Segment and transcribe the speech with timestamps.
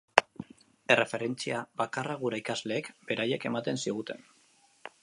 [0.95, 4.31] Erreferentzia bakarra gure ikasleek beraiek ematen ziguten.